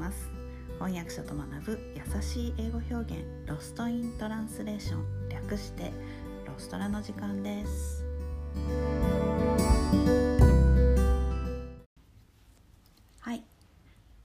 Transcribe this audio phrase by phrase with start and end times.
[0.00, 0.30] ます。
[0.78, 5.92] 翻訳者と学ぶ優しい英語表現ロストイントランスレーション略して
[6.46, 8.02] ロストラの時間です。
[13.20, 13.44] はい。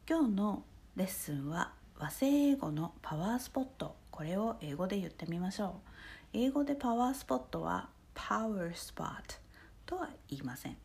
[0.10, 0.64] 今日の
[0.96, 3.98] レッスンは和製英語のパワースポット。
[4.12, 5.90] これを英語で言ってみましょう。
[6.32, 9.12] 英語でパワースポットは Power Spot
[9.86, 10.78] とは言いません。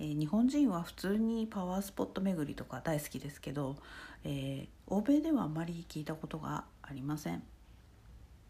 [0.00, 3.76] えー、日本人は普通にパワースポット巡りとか大好きですけど、
[4.24, 7.42] えー、欧米ではあまり聞いたことがありません。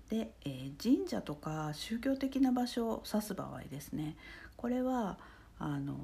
[0.08, 4.16] で、えー、神社とか宗教的な場所を指す場合ですね。
[4.56, 5.18] これは
[5.58, 5.96] あの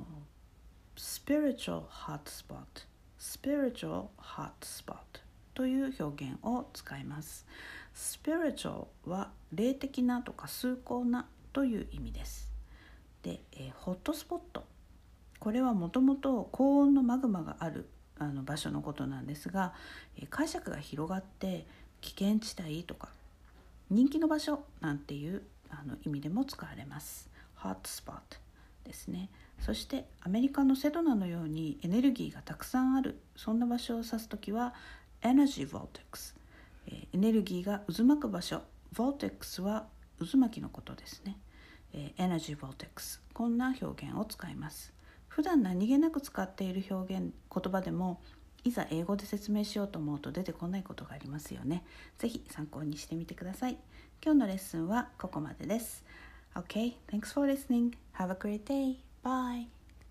[0.97, 2.57] spiritual hotspot
[3.19, 4.97] spiritual hotspot
[5.55, 7.47] という表現を使います。
[7.95, 12.51] spiritual は霊的なとか崇高なという意味です。
[13.23, 14.66] で、えー、ホットスポット。
[15.47, 19.75] これはもともと高温のマグマがあるあの場所のことなんですが
[20.29, 21.69] 解釈が広がって
[22.01, 23.11] 危険地帯とか
[23.89, 27.31] 人気の場所なんていうあの意味でも使われます。
[27.55, 28.39] ホットスポット
[28.83, 29.29] ですね。
[29.61, 34.75] そしてアメリカのセドナのようにエネルギーがたくさんあるそんな場所を指す時は
[35.23, 36.35] エナジーボルテックス
[36.89, 38.63] エネルギーが渦巻く場所
[38.97, 39.87] ボルテックスは
[40.19, 41.39] 渦巻きのことですね。
[41.95, 44.97] エナジーボルテックスこんな表現を使います。
[45.37, 48.23] 普段何気なく使っている表現言葉でも
[48.65, 51.85] いざ英語で説明しようと思うと出てこないことがありますよね。
[52.17, 53.77] ぜひ参考にしてみてください。
[54.25, 56.07] 今日のレッスンはここまでです。
[56.55, 57.93] Okay, thanks for listening.
[58.15, 58.97] Have a great day.
[59.23, 59.76] Bye.